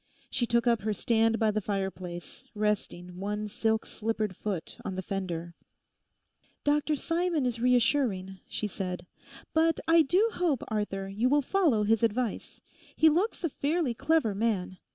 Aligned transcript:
She 0.31 0.47
took 0.47 0.65
up 0.65 0.81
her 0.81 0.95
stand 0.95 1.37
by 1.37 1.51
the 1.51 1.61
fireplace, 1.61 2.43
resting 2.55 3.17
one 3.19 3.47
silk 3.47 3.85
slippered 3.85 4.35
foot 4.35 4.77
on 4.83 4.95
the 4.95 5.03
fender. 5.03 5.53
'Dr 6.63 6.95
Simon 6.95 7.45
is 7.45 7.59
reassuring,' 7.61 8.39
she 8.47 8.65
said, 8.65 9.05
'but 9.53 9.79
I 9.87 10.01
do 10.01 10.31
hope, 10.33 10.63
Arthur, 10.69 11.07
you 11.07 11.29
will 11.29 11.43
follow 11.43 11.83
his 11.83 12.01
advice. 12.01 12.61
He 12.95 13.09
looks 13.09 13.43
a 13.43 13.49
fairly 13.49 13.93
clever 13.93 14.33
man.... 14.33 14.79